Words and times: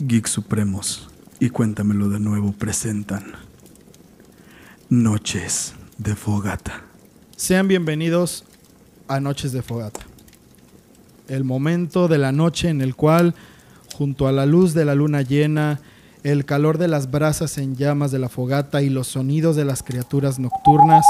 Geek 0.00 0.28
Supremos 0.28 1.08
y 1.40 1.50
Cuéntamelo 1.50 2.08
de 2.08 2.20
nuevo 2.20 2.52
presentan 2.52 3.32
Noches 4.88 5.74
de 5.98 6.14
Fogata. 6.14 6.84
Sean 7.34 7.66
bienvenidos 7.66 8.44
a 9.08 9.18
Noches 9.18 9.50
de 9.50 9.60
Fogata. 9.60 10.02
El 11.26 11.42
momento 11.42 12.06
de 12.06 12.18
la 12.18 12.30
noche 12.30 12.68
en 12.68 12.80
el 12.80 12.94
cual, 12.94 13.34
junto 13.96 14.28
a 14.28 14.32
la 14.32 14.46
luz 14.46 14.72
de 14.72 14.84
la 14.84 14.94
luna 14.94 15.22
llena, 15.22 15.80
el 16.22 16.44
calor 16.44 16.78
de 16.78 16.86
las 16.86 17.10
brasas 17.10 17.58
en 17.58 17.74
llamas 17.74 18.12
de 18.12 18.20
la 18.20 18.28
fogata 18.28 18.82
y 18.82 18.90
los 18.90 19.08
sonidos 19.08 19.56
de 19.56 19.64
las 19.64 19.82
criaturas 19.82 20.38
nocturnas, 20.38 21.04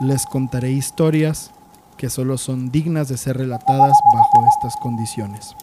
les 0.00 0.26
contaré 0.26 0.72
historias 0.72 1.52
que 1.96 2.10
solo 2.10 2.36
son 2.36 2.72
dignas 2.72 3.08
de 3.08 3.16
ser 3.16 3.36
relatadas 3.36 3.96
bajo 4.12 4.44
estas 4.56 4.74
condiciones. 4.82 5.54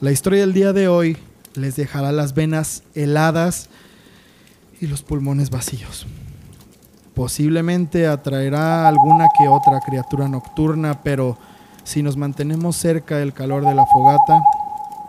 La 0.00 0.12
historia 0.12 0.42
del 0.42 0.52
día 0.52 0.72
de 0.72 0.86
hoy 0.86 1.16
les 1.54 1.74
dejará 1.74 2.12
las 2.12 2.32
venas 2.32 2.84
heladas 2.94 3.68
y 4.80 4.86
los 4.86 5.02
pulmones 5.02 5.50
vacíos. 5.50 6.06
Posiblemente 7.14 8.06
atraerá 8.06 8.86
alguna 8.86 9.26
que 9.36 9.48
otra 9.48 9.80
criatura 9.80 10.28
nocturna, 10.28 11.02
pero 11.02 11.36
si 11.82 12.04
nos 12.04 12.16
mantenemos 12.16 12.76
cerca 12.76 13.16
del 13.16 13.32
calor 13.32 13.66
de 13.66 13.74
la 13.74 13.86
fogata, 13.86 14.40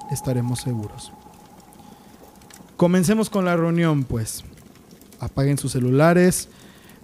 estaremos 0.10 0.62
seguros. 0.62 1.12
Comencemos 2.76 3.30
con 3.30 3.46
la 3.46 3.56
reunión, 3.56 4.06
pues. 4.06 4.44
Apaguen 5.20 5.60
sus 5.60 5.74
celulares, 5.74 6.50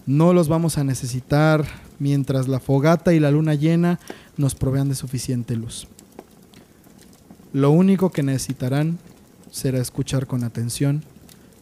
no 0.07 0.33
los 0.33 0.47
vamos 0.47 0.79
a 0.79 0.83
necesitar 0.83 1.63
mientras 1.99 2.47
la 2.47 2.59
fogata 2.59 3.13
y 3.13 3.19
la 3.19 3.29
luna 3.29 3.53
llena 3.53 3.99
nos 4.37 4.55
provean 4.55 4.89
de 4.89 4.95
suficiente 4.95 5.55
luz. 5.55 5.87
Lo 7.55 7.71
único 7.71 8.11
que 8.11 8.21
necesitarán 8.21 8.99
será 9.49 9.79
escuchar 9.79 10.27
con 10.27 10.43
atención 10.43 11.05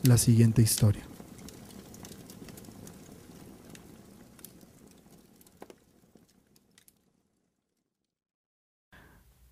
la 0.02 0.18
siguiente 0.18 0.64
historia. 0.64 1.04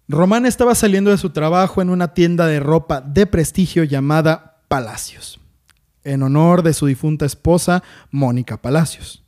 Román 0.07 0.47
estaba 0.47 0.73
saliendo 0.73 1.11
de 1.11 1.19
su 1.19 1.29
trabajo 1.29 1.79
en 1.79 1.91
una 1.91 2.16
tienda 2.16 2.47
de 2.47 2.59
ropa 2.59 3.01
de 3.01 3.27
prestigio 3.27 3.83
llamada 3.83 4.63
Palacios, 4.67 5.39
en 6.03 6.23
honor 6.23 6.63
de 6.63 6.73
su 6.73 6.88
difunta 6.88 7.27
esposa, 7.27 7.83
Mónica 8.09 8.59
Palacios. 8.59 9.23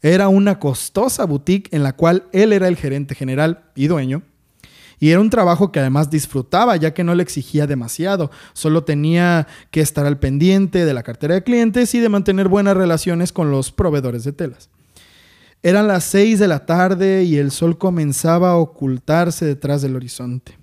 Era 0.00 0.28
una 0.28 0.58
costosa 0.58 1.26
boutique 1.26 1.68
en 1.76 1.82
la 1.82 1.92
cual 1.92 2.24
él 2.32 2.54
era 2.54 2.68
el 2.68 2.76
gerente 2.76 3.14
general 3.14 3.70
y 3.74 3.86
dueño, 3.88 4.22
y 4.98 5.10
era 5.10 5.20
un 5.20 5.30
trabajo 5.30 5.72
que 5.72 5.80
además 5.80 6.10
disfrutaba, 6.10 6.76
ya 6.76 6.94
que 6.94 7.04
no 7.04 7.14
le 7.14 7.22
exigía 7.22 7.66
demasiado. 7.66 8.30
Solo 8.52 8.84
tenía 8.84 9.46
que 9.70 9.80
estar 9.80 10.06
al 10.06 10.18
pendiente 10.18 10.84
de 10.84 10.94
la 10.94 11.02
cartera 11.02 11.34
de 11.34 11.42
clientes 11.42 11.94
y 11.94 12.00
de 12.00 12.08
mantener 12.08 12.48
buenas 12.48 12.76
relaciones 12.76 13.32
con 13.32 13.50
los 13.50 13.72
proveedores 13.72 14.24
de 14.24 14.32
telas. 14.32 14.70
Eran 15.62 15.88
las 15.88 16.04
seis 16.04 16.38
de 16.38 16.48
la 16.48 16.66
tarde 16.66 17.24
y 17.24 17.36
el 17.36 17.50
sol 17.50 17.78
comenzaba 17.78 18.50
a 18.50 18.56
ocultarse 18.56 19.46
detrás 19.46 19.80
del 19.82 19.96
horizonte. 19.96 20.58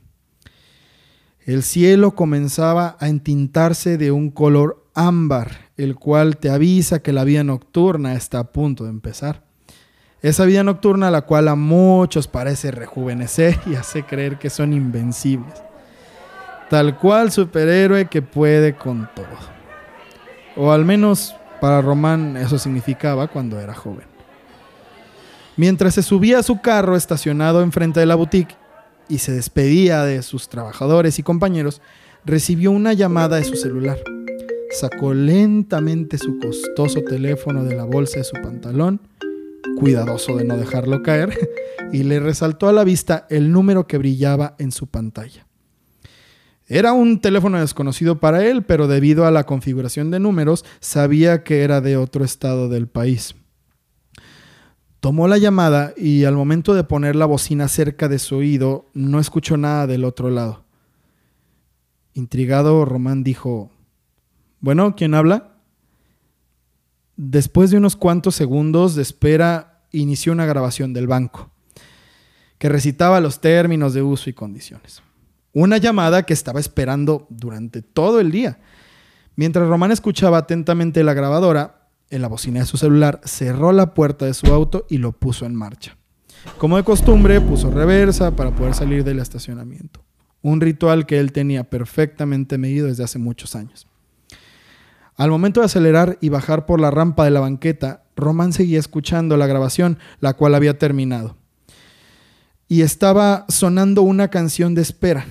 El 1.43 1.63
cielo 1.63 2.13
comenzaba 2.13 2.97
a 2.99 3.09
entintarse 3.09 3.97
de 3.97 4.11
un 4.11 4.29
color 4.29 4.85
ámbar, 4.93 5.69
el 5.75 5.95
cual 5.95 6.37
te 6.37 6.51
avisa 6.51 7.01
que 7.01 7.13
la 7.13 7.23
vida 7.23 7.43
nocturna 7.43 8.13
está 8.13 8.39
a 8.39 8.51
punto 8.51 8.83
de 8.83 8.91
empezar. 8.91 9.43
Esa 10.21 10.45
vida 10.45 10.63
nocturna 10.63 11.09
la 11.09 11.21
cual 11.21 11.47
a 11.47 11.55
muchos 11.55 12.27
parece 12.27 12.69
rejuvenecer 12.69 13.59
y 13.65 13.75
hace 13.75 14.03
creer 14.03 14.37
que 14.37 14.51
son 14.51 14.71
invencibles. 14.73 15.63
Tal 16.69 16.97
cual 16.97 17.31
superhéroe 17.31 18.07
que 18.07 18.21
puede 18.21 18.75
con 18.75 19.09
todo. 19.15 19.25
O 20.55 20.71
al 20.71 20.85
menos 20.85 21.35
para 21.59 21.81
Román 21.81 22.37
eso 22.37 22.59
significaba 22.59 23.27
cuando 23.27 23.59
era 23.59 23.73
joven. 23.73 24.05
Mientras 25.57 25.95
se 25.95 26.03
subía 26.03 26.39
a 26.39 26.43
su 26.43 26.61
carro 26.61 26.95
estacionado 26.95 27.61
enfrente 27.61 27.99
de 27.99 28.05
la 28.05 28.15
boutique 28.15 28.55
y 29.09 29.17
se 29.17 29.31
despedía 29.31 30.03
de 30.03 30.21
sus 30.21 30.49
trabajadores 30.49 31.19
y 31.19 31.23
compañeros, 31.23 31.81
recibió 32.25 32.71
una 32.71 32.93
llamada 32.93 33.37
de 33.37 33.43
su 33.43 33.55
celular. 33.55 33.97
Sacó 34.71 35.13
lentamente 35.13 36.17
su 36.17 36.39
costoso 36.39 37.01
teléfono 37.01 37.63
de 37.63 37.75
la 37.75 37.83
bolsa 37.83 38.19
de 38.19 38.23
su 38.23 38.35
pantalón, 38.41 39.01
cuidadoso 39.77 40.35
de 40.37 40.45
no 40.45 40.57
dejarlo 40.57 41.01
caer, 41.03 41.37
y 41.91 42.03
le 42.03 42.19
resaltó 42.19 42.67
a 42.67 42.73
la 42.73 42.83
vista 42.83 43.25
el 43.29 43.51
número 43.51 43.87
que 43.87 43.97
brillaba 43.97 44.55
en 44.59 44.71
su 44.71 44.87
pantalla. 44.87 45.47
Era 46.67 46.93
un 46.93 47.19
teléfono 47.19 47.59
desconocido 47.59 48.19
para 48.19 48.45
él, 48.45 48.63
pero 48.63 48.87
debido 48.87 49.25
a 49.25 49.31
la 49.31 49.45
configuración 49.45 50.09
de 50.09 50.19
números, 50.19 50.63
sabía 50.79 51.43
que 51.43 51.63
era 51.63 51.81
de 51.81 51.97
otro 51.97 52.23
estado 52.23 52.69
del 52.69 52.87
país. 52.87 53.35
Tomó 55.01 55.27
la 55.27 55.37
llamada 55.37 55.93
y 55.97 56.23
al 56.23 56.35
momento 56.35 56.73
de 56.73 56.85
poner 56.85 57.15
la 57.15 57.25
bocina 57.25 57.67
cerca 57.67 58.07
de 58.07 58.19
su 58.19 58.37
oído, 58.37 58.85
no 58.93 59.19
escuchó 59.19 59.57
nada 59.57 59.85
del 59.85 60.05
otro 60.05 60.29
lado. 60.29 60.63
Intrigado, 62.13 62.85
Román 62.85 63.23
dijo, 63.23 63.71
Bueno, 64.59 64.95
¿quién 64.95 65.13
habla? 65.13 65.50
Después 67.23 67.69
de 67.69 67.77
unos 67.77 67.95
cuantos 67.95 68.33
segundos 68.33 68.95
de 68.95 69.03
espera, 69.03 69.83
inició 69.91 70.33
una 70.33 70.47
grabación 70.47 70.91
del 70.91 71.05
banco, 71.05 71.51
que 72.57 72.67
recitaba 72.67 73.19
los 73.19 73.41
términos 73.41 73.93
de 73.93 74.01
uso 74.01 74.31
y 74.31 74.33
condiciones. 74.33 75.03
Una 75.53 75.77
llamada 75.77 76.23
que 76.23 76.33
estaba 76.33 76.59
esperando 76.59 77.27
durante 77.29 77.83
todo 77.83 78.19
el 78.19 78.31
día. 78.31 78.57
Mientras 79.35 79.67
Román 79.67 79.91
escuchaba 79.91 80.39
atentamente 80.39 81.03
la 81.03 81.13
grabadora, 81.13 81.89
en 82.09 82.23
la 82.23 82.27
bocina 82.27 82.61
de 82.61 82.65
su 82.65 82.77
celular, 82.77 83.21
cerró 83.23 83.71
la 83.71 83.93
puerta 83.93 84.25
de 84.25 84.33
su 84.33 84.47
auto 84.47 84.87
y 84.89 84.97
lo 84.97 85.11
puso 85.11 85.45
en 85.45 85.53
marcha. 85.53 85.95
Como 86.57 86.77
de 86.77 86.83
costumbre, 86.83 87.39
puso 87.39 87.69
reversa 87.69 88.35
para 88.35 88.49
poder 88.49 88.73
salir 88.73 89.03
del 89.03 89.19
estacionamiento. 89.19 90.03
Un 90.41 90.59
ritual 90.59 91.05
que 91.05 91.19
él 91.19 91.31
tenía 91.33 91.69
perfectamente 91.69 92.57
medido 92.57 92.87
desde 92.87 93.03
hace 93.03 93.19
muchos 93.19 93.55
años. 93.55 93.85
Al 95.21 95.29
momento 95.29 95.59
de 95.59 95.67
acelerar 95.67 96.17
y 96.19 96.29
bajar 96.29 96.65
por 96.65 96.81
la 96.81 96.89
rampa 96.89 97.25
de 97.25 97.29
la 97.29 97.41
banqueta, 97.41 98.05
Román 98.15 98.53
seguía 98.53 98.79
escuchando 98.79 99.37
la 99.37 99.45
grabación, 99.45 99.99
la 100.19 100.33
cual 100.33 100.55
había 100.55 100.79
terminado. 100.79 101.37
Y 102.67 102.81
estaba 102.81 103.45
sonando 103.47 104.01
una 104.01 104.29
canción 104.29 104.73
de 104.73 104.81
espera. 104.81 105.27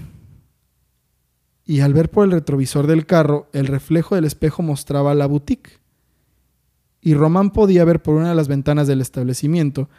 Y 1.64 1.80
al 1.80 1.92
ver 1.92 2.08
por 2.08 2.24
el 2.24 2.30
retrovisor 2.30 2.86
del 2.86 3.04
carro, 3.04 3.48
el 3.52 3.66
reflejo 3.66 4.14
del 4.14 4.26
espejo 4.26 4.62
mostraba 4.62 5.12
la 5.16 5.26
boutique 5.26 5.80
y 7.00 7.14
Román 7.14 7.50
podía 7.50 7.84
ver 7.84 8.00
por 8.00 8.14
una 8.14 8.28
de 8.28 8.36
las 8.36 8.46
ventanas 8.46 8.86
del 8.86 9.00
establecimiento 9.00 9.90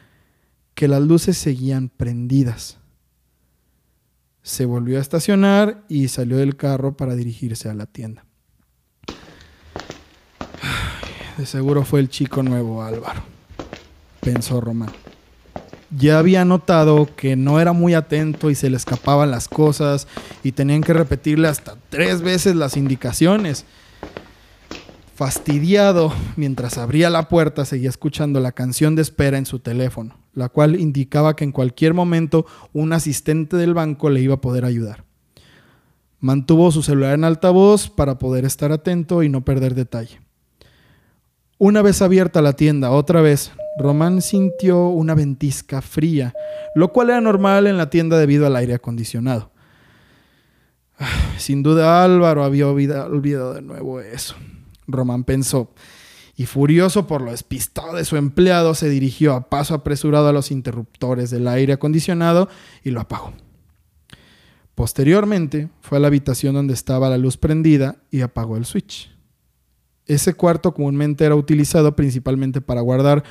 que 0.74 0.88
las 0.88 1.01
luces 1.01 1.38
seguían 1.38 1.90
prendidas. 1.90 2.80
Se 4.41 4.63
volvió 4.63 5.00
a 5.00 5.01
estacionar 5.01 5.84
y 5.90 6.07
salió 6.07 6.38
del 6.38 6.56
carro 6.56 6.96
para 6.96 7.18
dirigirse 7.18 7.68
a 7.68 7.74
la 7.74 7.88
tienda. 7.88 8.24
Seguro 11.46 11.84
fue 11.84 12.00
el 12.00 12.09
chico 12.09 12.44
nuevo 12.44 12.84
Álvaro, 12.84 13.22
pensó 14.22 14.62
Román. 14.62 14.91
Ya 15.90 16.19
había 16.19 16.46
notado 16.46 17.09
que 17.16 17.35
no 17.35 17.59
era 17.59 17.74
muy 17.74 17.94
atento 17.94 18.50
y 18.50 18.56
se 18.56 18.69
le 18.69 18.78
escapaban 18.78 19.31
las 19.31 19.47
cosas 19.47 20.07
y 20.44 20.53
tenían 20.53 20.81
que 20.81 20.94
repetirle 20.94 21.47
hasta 21.47 21.75
tres 21.90 22.22
veces 22.22 22.56
las 22.56 22.78
indicaciones 22.78 23.66
Fastidiado, 25.22 26.12
mientras 26.35 26.80
abría 26.80 27.12
la 27.12 27.30
puerta, 27.30 27.63
seguía 27.63 27.90
escuchando 27.90 28.40
la 28.40 28.53
canción 28.53 28.96
de 28.96 29.03
espera 29.03 29.38
en 29.38 29.46
su 29.46 29.59
teléfono, 29.59 30.18
la 30.34 30.50
cual 30.50 30.80
indicaba 30.80 31.35
que 31.35 31.44
en 31.44 31.51
cualquier 31.51 31.94
momento 31.94 32.47
un 32.74 32.91
asistente 32.91 33.56
del 33.56 33.75
banco 33.75 34.09
le 34.09 34.19
iba 34.19 34.34
a 34.34 34.41
poder 34.41 34.66
ayudar. 34.66 35.03
Mantuvo 36.19 36.72
su 36.72 36.81
celular 36.81 37.13
en 37.13 37.24
altavoz 37.24 37.88
para 37.88 38.18
poder 38.18 38.45
estar 38.45 38.71
atento 38.71 39.21
y 39.21 39.30
no 39.30 39.45
perder 39.45 39.75
detalle. 39.75 40.21
Una 41.63 41.84
vez 41.84 42.02
abierta 42.02 42.42
la 42.42 42.54
tienda 42.54 42.90
otra 42.90 43.22
vez, 43.22 43.52
Román 43.78 44.24
sintió 44.24 44.88
una 44.88 45.13
ventisca 45.13 45.84
fría, 45.84 46.34
lo 46.74 46.92
cual 46.92 47.12
era 47.12 47.22
normal 47.22 47.68
en 47.68 47.78
la 47.78 47.92
tienda 47.92 48.18
debido 48.18 48.48
al 48.48 48.56
aire 48.56 48.74
acondicionado. 48.74 49.52
Sin 51.38 51.62
duda 51.62 52.04
Álvaro 52.04 52.44
había 52.44 52.68
olvidado 52.68 53.54
de 53.54 53.62
nuevo 53.62 54.02
eso. 54.02 54.34
Román 54.88 55.24
pensó, 55.24 55.72
y 56.36 56.48
furioso 56.48 57.06
por 57.06 57.22
lo 57.22 57.30
despistado 57.30 57.94
de 57.94 58.06
su 58.06 58.18
empleado, 58.18 58.74
se 58.74 58.90
dirigió 58.90 59.36
a 59.36 59.48
paso 59.48 59.75
apresurado 59.75 60.30
a 60.30 60.34
los 60.34 60.50
interruptores 60.50 61.30
del 61.30 61.48
aire 61.48 61.74
acondicionado 61.74 62.50
y 62.84 62.90
lo 62.90 63.02
apagó. 63.02 63.34
Posteriormente 64.74 65.69
fue 65.81 66.00
a 66.00 66.02
la 66.02 66.07
habitación 66.07 66.56
donde 66.56 66.74
estaba 66.74 67.07
la 67.12 67.19
luz 67.19 67.38
prendida 67.38 67.98
y 68.10 68.22
apagó 68.22 68.57
el 68.57 68.66
switch. 68.66 69.12
Ese 70.12 70.34
cuarto 70.34 70.74
comúnmente 70.74 71.24
era 71.24 71.36
utilizado 71.36 71.96
principalmente 71.96 72.60
para 72.60 72.81
guardar 72.81 73.24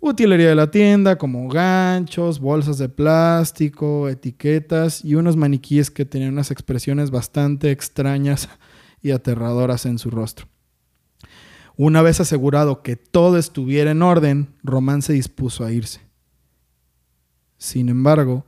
utilería 0.00 0.48
de 0.48 0.54
la 0.54 0.70
tienda 0.70 1.18
como 1.18 1.48
ganchos, 1.50 2.40
bolsas 2.40 2.78
de 2.78 2.88
plástico, 2.88 4.08
etiquetas 4.08 5.04
y 5.04 5.16
unos 5.16 5.36
maniquíes 5.36 5.90
que 5.90 6.06
tenían 6.06 6.32
unas 6.32 6.50
expresiones 6.50 7.10
bastante 7.10 7.70
extrañas 7.70 8.48
y 9.02 9.10
aterradoras 9.10 9.84
en 9.84 9.98
su 9.98 10.10
rostro. 10.10 10.46
Una 11.76 12.00
vez 12.00 12.20
asegurado 12.20 12.80
que 12.80 12.96
todo 12.96 13.36
estuviera 13.36 13.90
en 13.90 14.00
orden, 14.00 14.54
Román 14.62 15.02
se 15.02 15.12
dispuso 15.12 15.62
a 15.62 15.72
irse. 15.72 16.00
Sin 17.58 17.90
embargo, 17.90 18.46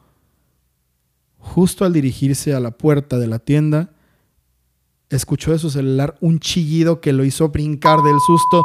justo 1.37 1.85
al 1.85 1.93
dirigirse 1.93 2.55
a 2.55 2.61
la 2.61 2.71
puerta 2.71 3.19
de 3.19 3.27
la 3.27 3.39
tienda, 3.39 3.91
escuchó 5.11 5.53
de 5.53 5.59
su 5.59 5.71
celular 5.71 6.17
un 6.21 6.41
chillido 6.41 7.01
que 7.01 7.13
lo 7.13 7.25
hizo 7.25 7.49
brincar 7.49 8.03
del 8.03 8.19
susto 8.21 8.65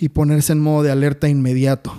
y 0.00 0.08
ponerse 0.08 0.52
en 0.52 0.60
modo 0.60 0.82
de 0.82 0.90
alerta 0.90 1.28
inmediato. 1.28 1.92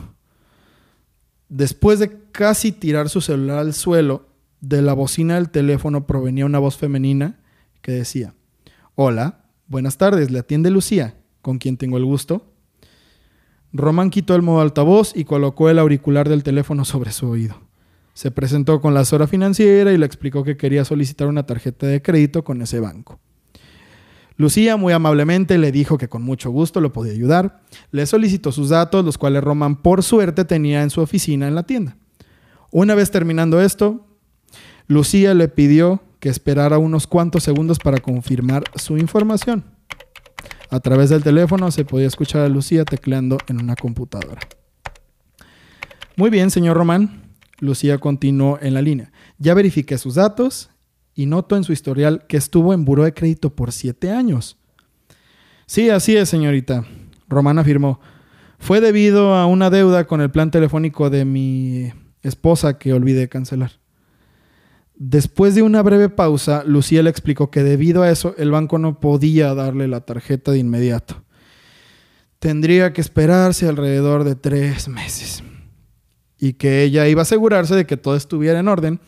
Después 1.50 2.00
de 2.00 2.18
casi 2.32 2.72
tirar 2.72 3.10
su 3.10 3.22
celular 3.22 3.60
al 3.60 3.74
suelo, 3.74 4.28
de 4.62 4.82
la 4.82 4.94
bocina 4.94 5.36
del 5.36 5.50
teléfono 5.50 6.06
provenía 6.06 6.46
una 6.46 6.60
voz 6.60 6.78
femenina 6.78 7.40
que 7.82 7.94
decía, 7.94 8.34
Hola, 8.96 9.46
buenas 9.68 9.98
tardes, 9.98 10.32
le 10.32 10.40
atiende 10.40 10.70
Lucía, 10.70 11.16
con 11.42 11.58
quien 11.58 11.78
tengo 11.78 11.98
el 11.98 12.06
gusto. 12.06 12.46
Román 13.72 14.10
quitó 14.10 14.36
el 14.36 14.42
modo 14.42 14.62
altavoz 14.62 15.16
y 15.16 15.24
colocó 15.24 15.70
el 15.70 15.80
auricular 15.80 16.28
del 16.28 16.44
teléfono 16.44 16.86
sobre 16.86 17.12
su 17.12 17.28
oído. 17.28 17.69
Se 18.20 18.32
presentó 18.32 18.82
con 18.82 18.94
la 18.94 19.00
asesora 19.00 19.28
financiera 19.28 19.94
y 19.94 19.98
le 19.98 20.06
explicó 20.06 20.44
que 20.44 20.58
quería 20.58 20.84
solicitar 20.84 21.30
una 21.30 21.46
tarjeta 21.46 21.88
de 21.88 22.02
crédito 22.02 22.44
con 22.44 22.62
ese 22.62 22.82
banco. 22.82 23.18
Lucía 24.36 24.76
muy 24.76 24.92
amablemente 24.92 25.58
le 25.58 25.72
dijo 25.72 25.98
que 25.98 26.10
con 26.10 26.24
mucho 26.24 26.50
gusto 26.50 26.82
lo 26.82 26.92
podía 26.92 27.14
ayudar. 27.14 27.62
Le 27.92 28.06
solicitó 28.06 28.52
sus 28.52 28.68
datos, 28.68 29.06
los 29.06 29.18
cuales 29.18 29.42
Román 29.42 29.78
por 29.78 30.04
suerte 30.04 30.44
tenía 30.44 30.84
en 30.84 30.90
su 30.90 31.00
oficina 31.00 31.48
en 31.48 31.56
la 31.56 31.64
tienda. 31.64 31.96
Una 32.72 32.94
vez 32.94 33.10
terminando 33.10 33.62
esto, 33.62 34.06
Lucía 34.88 35.34
le 35.34 35.48
pidió 35.48 36.04
que 36.20 36.28
esperara 36.28 36.78
unos 36.78 37.08
cuantos 37.08 37.44
segundos 37.44 37.80
para 37.80 38.00
confirmar 38.00 38.66
su 38.76 38.98
información. 38.98 39.64
A 40.70 40.82
través 40.82 41.10
del 41.10 41.24
teléfono 41.24 41.72
se 41.72 41.86
podía 41.86 42.08
escuchar 42.08 42.42
a 42.42 42.50
Lucía 42.50 42.84
tecleando 42.84 43.38
en 43.48 43.62
una 43.62 43.78
computadora. 43.78 44.42
Muy 46.18 46.30
bien, 46.30 46.52
señor 46.52 46.76
Román. 46.76 47.19
Lucía 47.60 47.98
continuó 47.98 48.58
en 48.62 48.74
la 48.74 48.82
línea. 48.82 49.12
Ya 49.38 49.54
verifiqué 49.54 49.98
sus 49.98 50.16
datos 50.16 50.70
y 51.16 51.26
noto 51.26 51.56
en 51.56 51.64
su 51.64 51.74
historial 51.74 52.26
que 52.28 52.38
estuvo 52.38 52.74
en 52.74 52.86
buró 52.86 53.04
de 53.04 53.14
crédito 53.14 53.56
por 53.56 53.72
siete 53.72 54.12
años. 54.12 54.58
Sí, 55.66 55.90
así 55.90 56.16
es, 56.16 56.30
señorita. 56.30 56.86
Román 57.28 57.60
afirmó. 57.60 58.00
Fue 58.58 58.82
debido 58.82 59.36
a 59.36 59.46
una 59.46 59.70
deuda 59.70 60.08
con 60.08 60.22
el 60.22 60.32
plan 60.32 60.52
telefónico 60.52 61.10
de 61.10 61.26
mi 61.26 61.94
esposa 62.22 62.78
que 62.78 62.94
olvidé 62.94 63.30
cancelar. 63.30 63.80
Después 64.96 65.56
de 65.56 65.62
una 65.62 65.82
breve 65.82 66.10
pausa, 66.10 66.64
Lucía 66.66 67.02
le 67.04 67.10
explicó 67.10 67.50
que 67.52 67.64
debido 67.64 68.04
a 68.04 68.10
eso 68.10 68.36
el 68.38 68.52
banco 68.52 68.80
no 68.80 69.00
podía 69.00 69.54
darle 69.54 69.88
la 69.88 70.02
tarjeta 70.02 70.52
de 70.52 70.58
inmediato. 70.58 71.24
Tendría 72.40 72.92
que 72.92 73.02
esperarse 73.02 73.68
alrededor 73.68 74.26
de 74.26 74.36
tres 74.36 74.90
meses. 74.90 75.44
Y 76.40 76.54
que 76.54 76.84
ella 76.84 77.08
iba 77.08 77.22
a 77.22 77.24
asegurarse 77.24 77.76
de 77.76 77.86
que 77.86 77.98
todo 77.98 78.16
estuviera 78.16 78.60
en 78.60 78.68
orden 78.68 79.00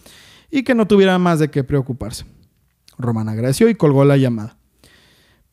y 0.50 0.63
que 0.63 0.75
no 0.75 0.88
tuviera 0.88 1.18
más 1.18 1.39
de 1.39 1.50
qué 1.50 1.63
preocuparse. 1.63 2.25
Román 2.98 3.30
agradeció 3.30 3.69
y 3.69 3.75
colgó 3.75 4.06
la 4.06 4.18
llamada. 4.18 4.57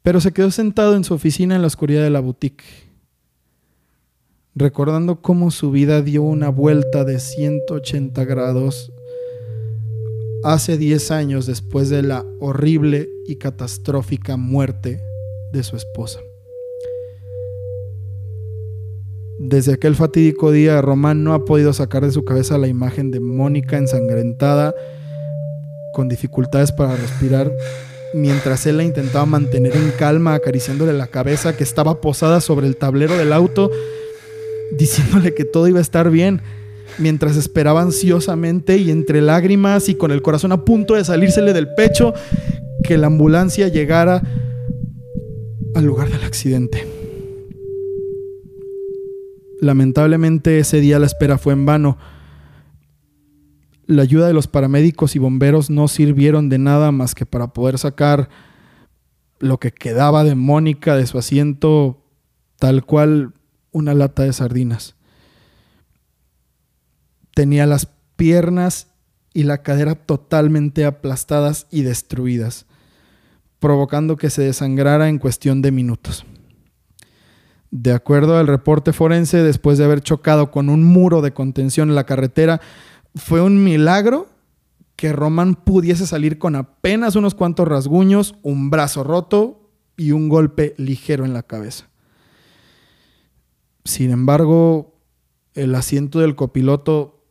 Pero 0.02 0.20
se 0.20 0.32
quedó 0.32 0.50
sentado 0.50 0.96
en 0.96 1.04
su 1.04 1.14
oficina 1.14 1.54
en 1.54 1.62
la 1.62 1.68
oscuridad 1.68 2.02
de 2.02 2.10
la 2.10 2.20
boutique, 2.20 2.64
recordando 4.54 5.22
cómo 5.22 5.50
su 5.50 5.70
vida 5.70 6.02
dio 6.02 6.22
una 6.22 6.48
vuelta 6.48 7.04
de 7.04 7.20
180 7.20 8.24
grados 8.24 8.92
hace 10.44 10.78
10 10.78 11.10
años 11.10 11.46
después 11.46 11.90
de 11.90 12.02
la 12.02 12.24
horrible 12.40 13.08
y 13.26 13.36
catastrófica 13.36 14.36
muerte 14.36 15.00
de 15.52 15.62
su 15.62 15.76
esposa. 15.76 16.20
Desde 19.38 19.72
aquel 19.72 19.94
fatídico 19.94 20.50
día, 20.50 20.82
Román 20.82 21.22
no 21.22 21.32
ha 21.32 21.44
podido 21.44 21.72
sacar 21.72 22.04
de 22.04 22.10
su 22.10 22.24
cabeza 22.24 22.58
la 22.58 22.66
imagen 22.66 23.12
de 23.12 23.20
Mónica 23.20 23.78
ensangrentada, 23.78 24.74
con 25.94 26.08
dificultades 26.08 26.72
para 26.72 26.96
respirar, 26.96 27.52
mientras 28.14 28.66
él 28.66 28.78
la 28.78 28.82
intentaba 28.82 29.26
mantener 29.26 29.76
en 29.76 29.92
calma, 29.96 30.34
acariciándole 30.34 30.92
la 30.92 31.06
cabeza 31.06 31.56
que 31.56 31.62
estaba 31.62 32.00
posada 32.00 32.40
sobre 32.40 32.66
el 32.66 32.76
tablero 32.76 33.16
del 33.16 33.32
auto, 33.32 33.70
diciéndole 34.76 35.32
que 35.34 35.44
todo 35.44 35.68
iba 35.68 35.78
a 35.78 35.82
estar 35.82 36.10
bien, 36.10 36.42
mientras 36.98 37.36
esperaba 37.36 37.80
ansiosamente 37.80 38.76
y 38.76 38.90
entre 38.90 39.20
lágrimas 39.20 39.88
y 39.88 39.94
con 39.94 40.10
el 40.10 40.20
corazón 40.20 40.50
a 40.50 40.64
punto 40.64 40.94
de 40.94 41.04
salírsele 41.04 41.52
del 41.52 41.72
pecho, 41.74 42.12
que 42.82 42.98
la 42.98 43.06
ambulancia 43.06 43.68
llegara 43.68 44.20
al 45.76 45.84
lugar 45.84 46.10
del 46.10 46.24
accidente. 46.24 46.97
Lamentablemente 49.60 50.58
ese 50.58 50.80
día 50.80 50.98
la 50.98 51.06
espera 51.06 51.38
fue 51.38 51.52
en 51.52 51.66
vano. 51.66 51.98
La 53.86 54.02
ayuda 54.02 54.26
de 54.26 54.34
los 54.34 54.46
paramédicos 54.46 55.16
y 55.16 55.18
bomberos 55.18 55.70
no 55.70 55.88
sirvieron 55.88 56.48
de 56.48 56.58
nada 56.58 56.92
más 56.92 57.14
que 57.14 57.26
para 57.26 57.48
poder 57.48 57.78
sacar 57.78 58.28
lo 59.40 59.58
que 59.58 59.72
quedaba 59.72 60.24
de 60.24 60.34
Mónica 60.34 60.96
de 60.96 61.06
su 61.06 61.18
asiento, 61.18 62.04
tal 62.58 62.84
cual 62.84 63.34
una 63.72 63.94
lata 63.94 64.24
de 64.24 64.32
sardinas. 64.32 64.94
Tenía 67.34 67.66
las 67.66 67.88
piernas 68.16 68.88
y 69.32 69.44
la 69.44 69.62
cadera 69.62 69.94
totalmente 69.94 70.84
aplastadas 70.84 71.66
y 71.70 71.82
destruidas, 71.82 72.66
provocando 73.58 74.16
que 74.16 74.30
se 74.30 74.42
desangrara 74.42 75.08
en 75.08 75.18
cuestión 75.18 75.62
de 75.62 75.72
minutos. 75.72 76.24
De 77.70 77.92
acuerdo 77.92 78.38
al 78.38 78.46
reporte 78.46 78.92
forense, 78.92 79.42
después 79.42 79.76
de 79.78 79.84
haber 79.84 80.00
chocado 80.00 80.50
con 80.50 80.70
un 80.70 80.84
muro 80.84 81.20
de 81.20 81.32
contención 81.32 81.90
en 81.90 81.94
la 81.94 82.06
carretera, 82.06 82.60
fue 83.14 83.42
un 83.42 83.62
milagro 83.62 84.28
que 84.96 85.12
Román 85.12 85.54
pudiese 85.54 86.06
salir 86.06 86.38
con 86.38 86.56
apenas 86.56 87.14
unos 87.14 87.34
cuantos 87.34 87.68
rasguños, 87.68 88.34
un 88.42 88.70
brazo 88.70 89.04
roto 89.04 89.70
y 89.96 90.12
un 90.12 90.28
golpe 90.28 90.74
ligero 90.78 91.24
en 91.24 91.34
la 91.34 91.42
cabeza. 91.42 91.88
Sin 93.84 94.10
embargo, 94.10 94.98
el 95.54 95.74
asiento 95.74 96.20
del 96.20 96.36
copiloto, 96.36 97.22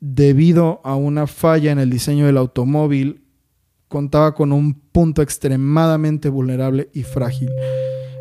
debido 0.00 0.80
a 0.84 0.96
una 0.96 1.26
falla 1.26 1.72
en 1.72 1.78
el 1.78 1.90
diseño 1.90 2.26
del 2.26 2.36
automóvil, 2.36 3.24
contaba 3.88 4.34
con 4.34 4.52
un 4.52 4.74
punto 4.74 5.22
extremadamente 5.22 6.28
vulnerable 6.28 6.90
y 6.94 7.02
frágil 7.02 7.50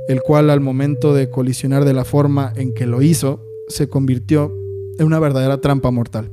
el 0.08 0.22
cual 0.22 0.50
al 0.50 0.60
momento 0.60 1.14
de 1.14 1.30
colisionar 1.30 1.86
de 1.86 1.94
la 1.94 2.06
forma 2.06 2.54
en 2.56 2.74
que 2.74 2.86
lo 2.86 3.02
hizo, 3.02 3.46
se 3.68 3.88
convirtió 3.88 4.54
en 5.00 5.06
una 5.06 5.20
verdadera 5.20 5.62
trampa 5.62 5.92
mortal. 5.92 6.32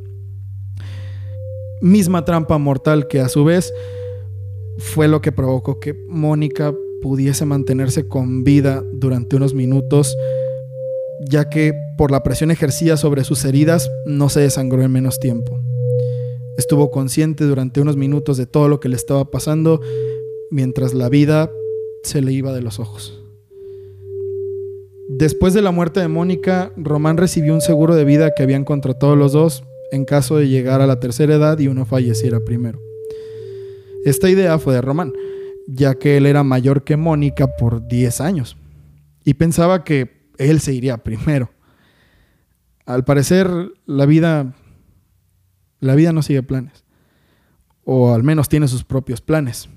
Misma 1.80 2.24
trampa 2.24 2.58
mortal 2.58 3.06
que 3.08 3.20
a 3.20 3.28
su 3.28 3.44
vez 3.44 3.72
fue 4.78 5.08
lo 5.08 5.20
que 5.20 5.32
provocó 5.32 5.80
que 5.80 5.94
Mónica 6.08 6.74
pudiese 7.00 7.46
mantenerse 7.46 8.06
con 8.06 8.44
vida 8.44 8.82
durante 8.92 9.36
unos 9.36 9.54
minutos, 9.54 10.16
ya 11.28 11.48
que 11.48 11.72
por 11.96 12.10
la 12.10 12.22
presión 12.22 12.50
ejercida 12.50 12.96
sobre 12.96 13.24
sus 13.24 13.44
heridas 13.44 13.90
no 14.04 14.28
se 14.28 14.40
desangró 14.40 14.82
en 14.82 14.92
menos 14.92 15.20
tiempo. 15.20 15.58
Estuvo 16.58 16.90
consciente 16.90 17.44
durante 17.44 17.80
unos 17.80 17.96
minutos 17.96 18.36
de 18.36 18.46
todo 18.46 18.68
lo 18.68 18.80
que 18.80 18.88
le 18.88 18.96
estaba 18.96 19.30
pasando 19.30 19.80
mientras 20.50 20.92
la 20.92 21.08
vida 21.08 21.50
se 22.02 22.20
le 22.20 22.32
iba 22.32 22.52
de 22.52 22.62
los 22.62 22.80
ojos. 22.80 23.19
Después 25.12 25.54
de 25.54 25.60
la 25.60 25.72
muerte 25.72 25.98
de 25.98 26.06
Mónica, 26.06 26.70
Román 26.76 27.16
recibió 27.16 27.52
un 27.52 27.60
seguro 27.60 27.96
de 27.96 28.04
vida 28.04 28.32
que 28.32 28.44
habían 28.44 28.64
contratado 28.64 29.16
los 29.16 29.32
dos 29.32 29.64
en 29.90 30.04
caso 30.04 30.36
de 30.36 30.48
llegar 30.48 30.80
a 30.80 30.86
la 30.86 31.00
tercera 31.00 31.34
edad 31.34 31.58
y 31.58 31.66
uno 31.66 31.84
falleciera 31.84 32.38
primero. 32.38 32.78
Esta 34.04 34.30
idea 34.30 34.56
fue 34.60 34.72
de 34.72 34.80
Román, 34.80 35.12
ya 35.66 35.96
que 35.96 36.16
él 36.16 36.26
era 36.26 36.44
mayor 36.44 36.84
que 36.84 36.96
Mónica 36.96 37.48
por 37.56 37.88
10 37.88 38.20
años 38.20 38.56
y 39.24 39.34
pensaba 39.34 39.82
que 39.82 40.28
él 40.38 40.60
se 40.60 40.74
iría 40.74 40.98
primero. 40.98 41.50
Al 42.86 43.04
parecer, 43.04 43.50
la 43.86 44.06
vida 44.06 44.54
la 45.80 45.96
vida 45.96 46.12
no 46.12 46.22
sigue 46.22 46.44
planes 46.44 46.84
o 47.82 48.14
al 48.14 48.22
menos 48.22 48.48
tiene 48.48 48.68
sus 48.68 48.84
propios 48.84 49.20
planes. 49.20 49.68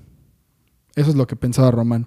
Eso 0.94 1.10
es 1.10 1.16
lo 1.16 1.26
que 1.26 1.34
pensaba 1.34 1.72
Román. 1.72 2.06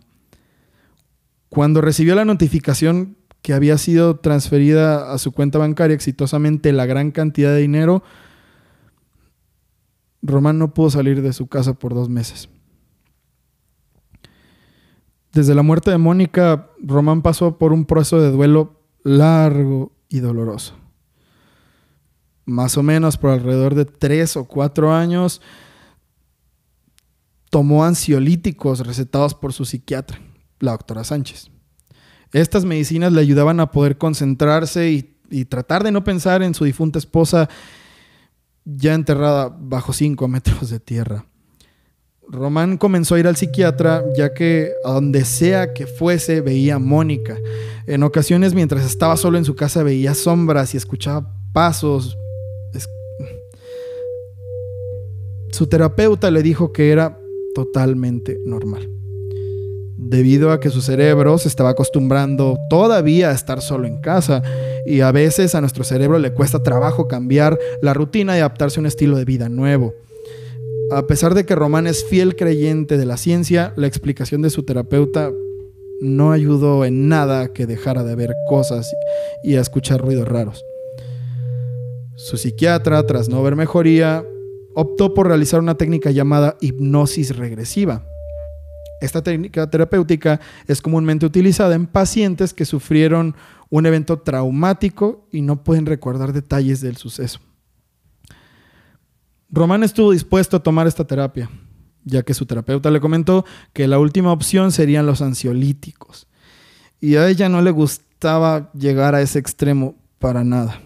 Cuando 1.49 1.81
recibió 1.81 2.15
la 2.15 2.23
notificación 2.23 3.16
que 3.41 3.53
había 3.53 3.77
sido 3.77 4.17
transferida 4.17 5.11
a 5.11 5.17
su 5.17 5.31
cuenta 5.31 5.57
bancaria 5.57 5.95
exitosamente 5.95 6.73
la 6.73 6.85
gran 6.85 7.11
cantidad 7.11 7.51
de 7.51 7.61
dinero, 7.61 8.03
Román 10.21 10.59
no 10.59 10.73
pudo 10.73 10.89
salir 10.89 11.21
de 11.21 11.33
su 11.33 11.47
casa 11.47 11.73
por 11.73 11.93
dos 11.93 12.09
meses. 12.09 12.49
Desde 15.31 15.55
la 15.55 15.61
muerte 15.61 15.91
de 15.91 15.97
Mónica, 15.97 16.69
Román 16.81 17.21
pasó 17.21 17.57
por 17.57 17.71
un 17.71 17.85
proceso 17.85 18.19
de 18.19 18.31
duelo 18.31 18.81
largo 19.03 19.91
y 20.09 20.19
doloroso. 20.19 20.75
Más 22.45 22.77
o 22.77 22.83
menos 22.83 23.17
por 23.17 23.31
alrededor 23.31 23.75
de 23.75 23.85
tres 23.85 24.35
o 24.35 24.45
cuatro 24.45 24.93
años, 24.93 25.41
tomó 27.49 27.85
ansiolíticos 27.85 28.85
recetados 28.85 29.33
por 29.33 29.53
su 29.53 29.65
psiquiatra, 29.65 30.19
la 30.59 30.71
doctora 30.71 31.03
Sánchez. 31.03 31.51
Estas 32.33 32.65
medicinas 32.65 33.13
le 33.13 33.21
ayudaban 33.21 33.59
a 33.59 33.71
poder 33.71 33.97
concentrarse 33.97 34.89
y, 35.29 35.45
tratar 35.45 35.83
de 35.83 35.91
no 35.91 36.05
pensar 36.05 36.41
en 36.41 36.53
su 36.53 36.63
difunta 36.63 36.97
esposa 36.99 37.49
ya 38.63 38.93
enterrada 38.93 39.53
bajo 39.59 39.91
cinco 39.91 40.27
metros 40.29 40.69
de 40.69 40.79
tierra. 40.79 41.25
Román 42.29 42.77
comenzó 42.77 43.15
a 43.15 43.19
ir 43.19 43.27
al 43.27 43.37
psiquiatra 43.37 44.03
ya 44.17 44.33
que 44.33 44.71
a 44.83 44.91
donde 44.91 45.23
sea 45.23 45.73
que 45.73 45.87
fuese 45.87 46.41
veía 46.41 46.75
a 46.75 46.79
Mónica. 46.79 47.37
En 47.87 48.03
ocasiones 48.03 48.53
mientras 48.53 48.85
estaba 48.85 49.15
solo 49.15 49.37
en 49.37 49.45
su 49.45 49.55
casa 49.55 49.83
veía 49.83 50.13
sombras 50.13 50.73
y 50.73 50.77
escuchaba 50.77 51.33
pasos. 51.53 52.17
Su 55.51 55.67
terapeuta 55.67 56.29
le 56.29 56.43
dijo 56.43 56.71
que 56.71 56.91
era 56.91 57.17
totalmente 57.55 58.39
normal. 58.45 58.89
Debido 59.97 60.51
a 60.51 60.59
que 60.59 60.69
su 60.69 60.81
cerebro 60.81 61.37
se 61.39 61.47
estaba 61.47 61.71
acostumbrando 61.71 62.57
todavía 62.69 63.31
a 63.31 63.33
estar 63.33 63.61
solo 63.61 63.87
en 63.87 63.99
casa 63.99 64.43
y 64.85 65.01
a 65.01 65.11
veces 65.11 65.55
a 65.55 65.61
nuestro 65.61 65.83
cerebro 65.83 66.19
le 66.19 66.33
cuesta 66.33 66.61
trabajo 66.61 67.07
cambiar 67.07 67.57
la 67.81 67.95
rutina 67.95 68.37
y 68.37 68.39
adaptarse 68.39 68.79
a 68.79 68.81
un 68.81 68.85
estilo 68.85 69.17
de 69.17 69.25
vida 69.25 69.49
nuevo. 69.49 69.95
A 70.91 71.07
pesar 71.07 71.33
de 71.33 71.45
que 71.45 71.55
Román 71.55 71.87
es 71.87 72.05
fiel 72.05 72.35
creyente 72.35 72.97
de 72.97 73.05
la 73.05 73.17
ciencia, 73.17 73.73
la 73.75 73.87
explicación 73.87 74.41
de 74.41 74.51
su 74.51 74.63
terapeuta 74.63 75.31
no 75.99 76.31
ayudó 76.31 76.85
en 76.85 77.09
nada 77.09 77.47
que 77.49 77.65
dejara 77.65 78.03
de 78.03 78.15
ver 78.15 78.33
cosas 78.47 78.89
y 79.43 79.55
a 79.55 79.61
escuchar 79.61 79.99
ruidos 79.99 80.27
raros. 80.27 80.63
Su 82.15 82.37
psiquiatra, 82.37 83.05
tras 83.05 83.29
no 83.29 83.41
ver 83.43 83.55
mejoría, 83.55 84.23
optó 84.75 85.13
por 85.13 85.27
realizar 85.27 85.59
una 85.59 85.75
técnica 85.75 86.11
llamada 86.11 86.55
hipnosis 86.61 87.35
regresiva. 87.35 88.07
Esta 88.99 89.21
técnica 89.21 89.69
terapéutica 89.69 90.39
es 90.67 90.81
comúnmente 90.81 91.25
utilizada 91.25 91.75
en 91.75 91.85
pacientes 91.85 92.53
que 92.53 92.65
sufrieron 92.65 93.35
un 93.69 93.85
evento 93.85 94.19
traumático 94.19 95.27
y 95.31 95.41
no 95.41 95.63
pueden 95.63 95.85
recordar 95.85 96.33
detalles 96.33 96.81
del 96.81 96.97
suceso. 96.97 97.39
Román 99.49 99.83
estuvo 99.83 100.11
dispuesto 100.11 100.57
a 100.57 100.63
tomar 100.63 100.87
esta 100.87 101.05
terapia, 101.05 101.49
ya 102.03 102.23
que 102.23 102.33
su 102.33 102.45
terapeuta 102.45 102.91
le 102.91 102.99
comentó 102.99 103.45
que 103.73 103.87
la 103.87 103.99
última 103.99 104.31
opción 104.31 104.71
serían 104.71 105.05
los 105.05 105.21
ansiolíticos. 105.21 106.27
Y 106.99 107.15
a 107.15 107.27
ella 107.29 107.47
no 107.47 107.61
le 107.61 107.71
gustaba 107.71 108.71
llegar 108.73 109.15
a 109.15 109.21
ese 109.21 109.39
extremo 109.39 109.95
para 110.19 110.43
nada. 110.43 110.81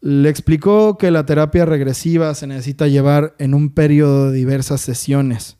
Le 0.00 0.28
explicó 0.28 0.98
que 0.98 1.10
la 1.10 1.26
terapia 1.26 1.64
regresiva 1.64 2.34
se 2.34 2.46
necesita 2.46 2.86
llevar 2.86 3.34
en 3.38 3.54
un 3.54 3.70
periodo 3.70 4.30
de 4.30 4.38
diversas 4.38 4.80
sesiones. 4.80 5.56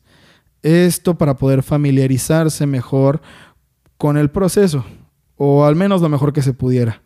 Esto 0.63 1.17
para 1.17 1.37
poder 1.37 1.63
familiarizarse 1.63 2.65
mejor 2.65 3.21
con 3.97 4.17
el 4.17 4.29
proceso, 4.29 4.85
o 5.35 5.65
al 5.65 5.75
menos 5.75 6.01
lo 6.01 6.09
mejor 6.09 6.33
que 6.33 6.41
se 6.41 6.53
pudiera. 6.53 7.01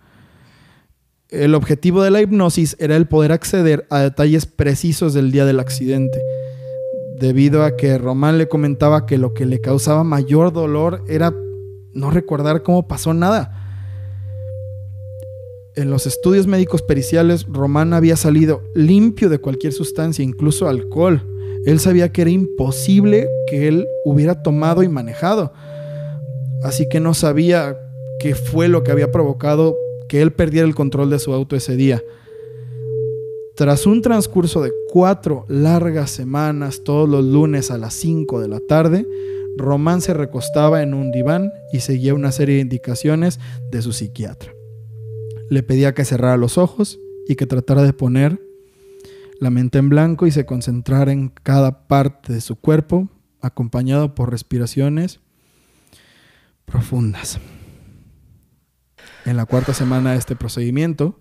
El 1.30 1.56
objetivo 1.56 2.04
de 2.04 2.12
la 2.12 2.22
hipnosis 2.22 2.76
era 2.80 2.98
el 2.98 3.08
poder 3.08 3.32
acceder 3.32 3.88
a 3.90 4.00
detalles 4.00 4.46
precisos 4.46 5.14
del 5.14 5.32
día 5.32 5.46
del 5.46 5.60
accidente, 5.60 6.22
debido 7.20 7.64
a 7.64 7.78
que 7.78 7.98
Román 7.98 8.38
le 8.38 8.50
comentaba 8.50 9.06
que 9.06 9.18
lo 9.18 9.34
que 9.34 9.46
le 9.46 9.62
causaba 9.62 10.04
mayor 10.04 10.52
dolor 10.52 11.04
era 11.08 11.34
no 11.94 12.12
recordar 12.12 12.64
cómo 12.64 12.88
pasó 12.88 13.14
nada. 13.14 13.58
En 15.76 15.90
los 15.90 16.06
estudios 16.06 16.48
médicos 16.48 16.82
periciales, 16.82 17.46
Román 17.48 17.94
había 17.94 18.18
salido 18.18 18.62
limpio 18.76 19.30
de 19.30 19.40
cualquier 19.40 19.72
sustancia, 19.72 20.24
incluso 20.24 20.68
alcohol. 20.68 21.26
Él 21.66 21.80
sabía 21.80 22.12
que 22.12 22.22
era 22.22 22.32
imposible 22.32 23.28
que 23.48 23.68
él 23.68 23.88
hubiera 24.06 24.42
tomado 24.42 24.84
y 24.84 24.90
manejado. 24.90 25.54
Así 26.64 26.88
que 26.90 27.00
no 27.00 27.14
sabía 27.14 27.78
qué 28.20 28.36
fue 28.36 28.68
lo 28.68 28.84
que 28.84 28.92
había 28.92 29.12
provocado 29.12 29.78
que 30.08 30.22
él 30.22 30.34
perdiera 30.34 30.68
el 30.68 30.76
control 30.76 31.10
de 31.10 31.20
su 31.20 31.34
auto 31.34 31.56
ese 31.56 31.76
día. 31.76 32.04
Tras 33.56 33.86
un 33.86 34.02
transcurso 34.02 34.62
de 34.62 34.72
cuatro 34.92 35.46
largas 35.48 36.10
semanas, 36.12 36.84
todos 36.84 37.08
los 37.08 37.24
lunes 37.24 37.70
a 37.70 37.78
las 37.78 37.94
5 37.94 38.42
de 38.42 38.48
la 38.48 38.60
tarde, 38.60 39.08
Román 39.56 40.02
se 40.02 40.14
recostaba 40.14 40.82
en 40.82 40.94
un 40.94 41.12
diván 41.12 41.52
y 41.72 41.82
seguía 41.82 42.14
una 42.14 42.32
serie 42.32 42.56
de 42.56 42.62
indicaciones 42.62 43.40
de 43.70 43.82
su 43.82 43.94
psiquiatra. 43.94 44.56
Le 45.50 45.64
pedía 45.64 45.94
que 45.94 46.06
cerrara 46.06 46.38
los 46.38 46.58
ojos 46.58 47.00
y 47.28 47.36
que 47.36 47.46
tratara 47.46 47.84
de 47.84 47.94
poner 47.94 48.40
la 49.42 49.50
mente 49.50 49.80
en 49.80 49.90
blanco 49.90 50.28
y 50.28 50.32
se 50.32 50.46
concentrara 50.46 51.12
en 51.12 51.30
cada 51.30 51.88
parte 51.88 52.32
de 52.32 52.42
su 52.42 52.58
cuerpo, 52.58 53.10
acompañado 53.42 54.14
por 54.14 54.30
respiraciones 54.30 55.20
profundas. 56.66 57.40
En 59.26 59.38
la 59.38 59.48
cuarta 59.48 59.74
semana 59.74 60.12
de 60.12 60.20
este 60.20 60.36
procedimiento, 60.36 61.20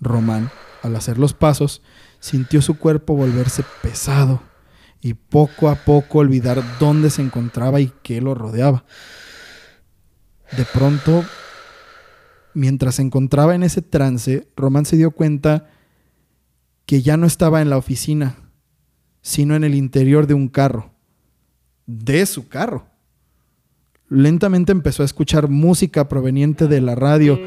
Román, 0.00 0.50
al 0.82 0.96
hacer 0.96 1.18
los 1.18 1.34
pasos, 1.34 1.82
sintió 2.18 2.60
su 2.60 2.78
cuerpo 2.78 3.14
volverse 3.14 3.64
pesado 3.80 4.42
y 5.00 5.14
poco 5.14 5.68
a 5.68 5.76
poco 5.76 6.18
olvidar 6.18 6.64
dónde 6.80 7.10
se 7.10 7.22
encontraba 7.22 7.80
y 7.80 7.92
qué 8.02 8.20
lo 8.20 8.34
rodeaba. 8.34 8.84
De 10.56 10.64
pronto, 10.64 11.24
mientras 12.54 12.96
se 12.96 13.02
encontraba 13.02 13.54
en 13.54 13.62
ese 13.62 13.82
trance, 13.82 14.48
Román 14.56 14.84
se 14.84 14.96
dio 14.96 15.12
cuenta 15.12 15.70
que 16.86 17.02
ya 17.02 17.16
no 17.16 17.26
estaba 17.26 17.62
en 17.62 17.70
la 17.70 17.78
oficina, 17.78 18.36
sino 19.22 19.54
en 19.54 19.64
el 19.64 19.74
interior 19.74 20.26
de 20.26 20.34
un 20.34 20.48
carro, 20.48 20.92
de 21.86 22.26
su 22.26 22.48
carro 22.48 22.94
lentamente 24.08 24.72
empezó 24.72 25.02
a 25.02 25.06
escuchar 25.06 25.48
música 25.48 26.08
proveniente 26.08 26.68
de 26.68 26.80
la 26.80 26.94
radio 26.94 27.38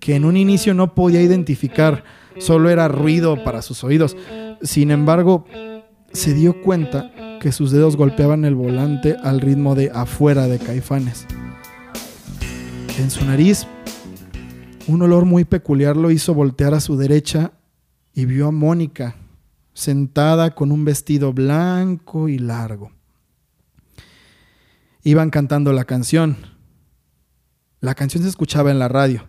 que 0.00 0.14
en 0.14 0.24
un 0.24 0.36
inicio 0.36 0.74
no 0.74 0.94
podía 0.94 1.22
identificar, 1.22 2.04
solo 2.38 2.68
era 2.68 2.88
ruido 2.88 3.42
para 3.42 3.62
sus 3.62 3.84
oídos. 3.84 4.16
Sin 4.62 4.90
embargo, 4.90 5.46
se 6.12 6.34
dio 6.34 6.60
cuenta 6.62 7.10
que 7.40 7.52
sus 7.52 7.70
dedos 7.70 7.96
golpeaban 7.96 8.44
el 8.44 8.54
volante 8.54 9.16
al 9.22 9.40
ritmo 9.40 9.74
de 9.74 9.90
afuera 9.94 10.46
de 10.46 10.58
caifanes. 10.58 11.26
En 12.98 13.10
su 13.10 13.24
nariz, 13.24 13.66
un 14.86 15.02
olor 15.02 15.24
muy 15.24 15.44
peculiar 15.44 15.96
lo 15.96 16.10
hizo 16.10 16.34
voltear 16.34 16.74
a 16.74 16.80
su 16.80 16.96
derecha 16.96 17.52
y 18.14 18.24
vio 18.24 18.48
a 18.48 18.52
Mónica 18.52 19.16
sentada 19.72 20.54
con 20.54 20.70
un 20.72 20.84
vestido 20.84 21.32
blanco 21.32 22.28
y 22.28 22.38
largo 22.38 22.92
iban 25.04 25.30
cantando 25.30 25.72
la 25.72 25.84
canción. 25.84 26.36
La 27.80 27.94
canción 27.94 28.22
se 28.22 28.30
escuchaba 28.30 28.70
en 28.70 28.78
la 28.78 28.88
radio. 28.88 29.28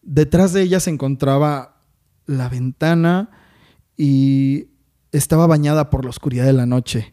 Detrás 0.00 0.52
de 0.52 0.62
ella 0.62 0.80
se 0.80 0.90
encontraba 0.90 1.82
la 2.24 2.48
ventana 2.48 3.30
y 3.96 4.68
estaba 5.10 5.46
bañada 5.46 5.90
por 5.90 6.04
la 6.04 6.10
oscuridad 6.10 6.46
de 6.46 6.52
la 6.52 6.66
noche. 6.66 7.12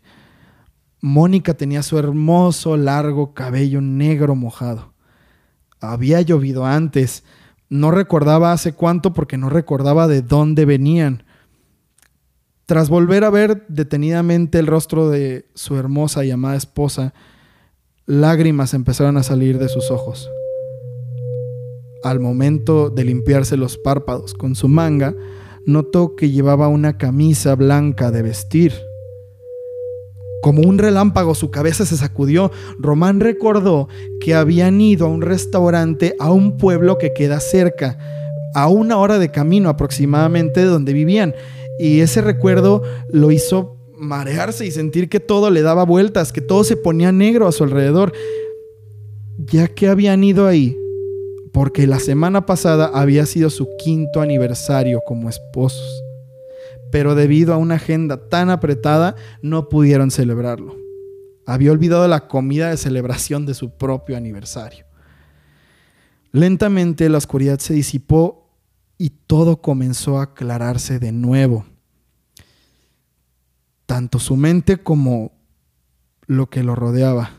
Mónica 1.02 1.56
tenía 1.56 1.82
su 1.82 1.98
hermoso, 1.98 2.78
largo 2.78 3.34
cabello 3.34 3.82
negro 3.82 4.36
mojado. 4.36 4.94
Había 5.82 6.22
llovido 6.22 6.66
antes. 6.66 7.24
No 7.70 7.92
recordaba 7.92 8.52
hace 8.52 8.74
cuánto 8.74 9.14
porque 9.14 9.38
no 9.38 9.50
recordaba 9.50 10.08
de 10.08 10.22
dónde 10.22 10.66
venían. 10.66 11.24
Tras 12.66 12.90
volver 12.90 13.24
a 13.24 13.30
ver 13.30 13.66
detenidamente 13.68 14.60
el 14.60 14.68
rostro 14.68 15.10
de 15.10 15.48
su 15.54 15.76
hermosa 15.78 16.26
y 16.26 16.32
amada 16.32 16.56
esposa, 16.56 17.14
lágrimas 18.06 18.74
empezaron 18.74 19.18
a 19.18 19.24
salir 19.24 19.60
de 19.60 19.70
sus 19.70 19.92
ojos. 19.92 20.30
Al 22.04 22.20
momento 22.20 22.90
de 22.90 23.06
limpiarse 23.06 23.58
los 23.58 23.78
párpados 23.78 24.34
con 24.34 24.56
su 24.56 24.68
manga, 24.68 25.14
notó 25.66 26.16
que 26.16 26.32
llevaba 26.32 26.68
una 26.68 26.98
camisa 26.98 27.56
blanca 27.56 28.12
de 28.12 28.22
vestir. 28.22 28.74
Como 30.42 30.62
un 30.62 30.78
relámpago 30.78 31.36
su 31.36 31.52
cabeza 31.52 31.86
se 31.86 31.98
sacudió. 31.98 32.52
Román 32.78 33.20
recordó 33.20 33.90
que 34.22 34.36
habían 34.36 34.80
ido 34.80 35.06
a 35.06 35.10
un 35.10 35.22
restaurante 35.22 36.16
a 36.20 36.32
un 36.32 36.58
pueblo 36.58 36.98
que 36.98 37.14
queda 37.14 37.40
cerca, 37.40 37.98
a 38.56 38.68
una 38.68 38.98
hora 38.98 39.20
de 39.20 39.32
camino 39.32 39.70
aproximadamente 39.70 40.62
de 40.62 40.68
donde 40.68 40.94
vivían. 40.94 41.36
Y 41.80 42.02
ese 42.02 42.22
recuerdo 42.22 42.84
lo 43.12 43.32
hizo 43.32 43.78
marearse 44.00 44.66
y 44.66 44.72
sentir 44.72 45.10
que 45.10 45.20
todo 45.20 45.50
le 45.50 45.62
daba 45.62 45.84
vueltas, 45.84 46.32
que 46.32 46.42
todo 46.42 46.64
se 46.64 46.78
ponía 46.78 47.12
negro 47.12 47.48
a 47.48 47.52
su 47.52 47.64
alrededor, 47.64 48.14
ya 49.38 49.68
que 49.68 49.88
habían 49.88 50.24
ido 50.24 50.48
ahí, 50.48 50.78
porque 51.52 51.86
la 51.86 52.00
semana 52.00 52.46
pasada 52.46 52.92
había 52.94 53.26
sido 53.26 53.50
su 53.50 53.68
quinto 53.78 54.22
aniversario 54.22 55.02
como 55.06 55.30
esposos, 55.30 56.02
pero 56.92 57.16
debido 57.16 57.54
a 57.54 57.58
una 57.58 57.76
agenda 57.76 58.30
tan 58.30 58.50
apretada 58.50 59.16
no 59.42 59.70
pudieron 59.70 60.12
celebrarlo. 60.12 60.76
Había 61.46 61.72
olvidado 61.72 62.08
la 62.08 62.28
comida 62.28 62.70
de 62.70 62.78
celebración 62.78 63.46
de 63.46 63.54
su 63.54 63.72
propio 63.72 64.18
aniversario. 64.18 64.86
Lentamente 66.32 67.10
la 67.10 67.18
oscuridad 67.18 67.60
se 67.60 67.74
disipó 67.74 68.50
y 68.98 69.10
todo 69.10 69.62
comenzó 69.62 70.20
a 70.20 70.24
aclararse 70.24 71.00
de 71.00 71.12
nuevo. 71.12 71.66
Tanto 73.86 74.20
su 74.20 74.36
mente 74.36 74.78
como 74.78 75.32
lo 76.28 76.50
que 76.50 76.64
lo 76.64 76.76
rodeaba. 76.76 77.32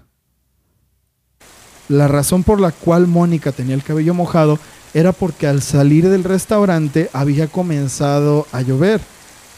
La 1.88 2.08
razón 2.08 2.42
por 2.42 2.60
la 2.60 2.72
cual 2.72 3.06
Mónica 3.06 3.52
tenía 3.52 3.74
el 3.74 3.84
cabello 3.84 4.14
mojado 4.14 4.58
era 4.94 5.12
porque 5.12 5.46
al 5.46 5.62
salir 5.62 6.08
del 6.08 6.24
restaurante 6.24 7.10
había 7.12 7.46
comenzado 7.46 8.46
a 8.50 8.62
llover 8.62 9.00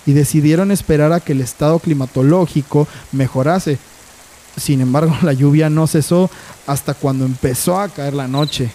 y 0.07 0.13
decidieron 0.13 0.71
esperar 0.71 1.13
a 1.13 1.21
que 1.21 1.33
el 1.33 1.41
estado 1.41 1.79
climatológico 1.79 2.89
mejorase. 3.13 3.79
Sin 4.57 4.81
embargo, 4.81 5.17
la 5.23 5.33
lluvia 5.33 5.71
no 5.71 5.87
cesó 5.87 6.31
hasta 6.67 6.95
cuando 6.95 7.25
empezó 7.25 7.81
a 7.81 7.89
caer 7.89 8.15
la 8.15 8.29
noche. 8.29 8.71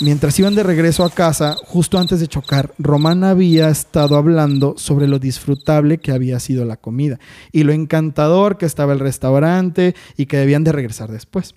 Mientras 0.00 0.36
iban 0.40 0.56
de 0.56 0.64
regreso 0.64 1.04
a 1.04 1.10
casa, 1.10 1.56
justo 1.64 1.98
antes 2.00 2.18
de 2.18 2.26
chocar, 2.26 2.74
Román 2.78 3.22
había 3.22 3.68
estado 3.68 4.16
hablando 4.16 4.74
sobre 4.76 5.06
lo 5.06 5.20
disfrutable 5.20 5.98
que 5.98 6.10
había 6.10 6.40
sido 6.40 6.64
la 6.64 6.76
comida 6.76 7.20
y 7.52 7.62
lo 7.62 7.72
encantador 7.72 8.58
que 8.58 8.66
estaba 8.66 8.92
el 8.92 8.98
restaurante 8.98 9.94
y 10.16 10.26
que 10.26 10.36
debían 10.36 10.64
de 10.64 10.72
regresar 10.72 11.12
después. 11.12 11.54